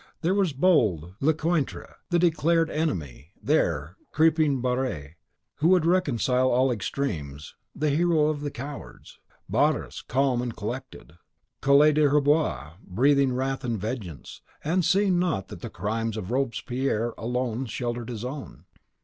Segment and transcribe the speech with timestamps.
[0.21, 5.15] There was bold Lecointre, the declared enemy; there, creeping Barrere,
[5.57, 11.19] who would reconcile all extremes, the hero of the cowards; Barras, calm and collected;
[11.61, 17.67] Collet d'Herbois, breathing wrath and vengeance, and seeing not that the crimes of Robespierre alone
[17.67, 18.65] sheltered his own.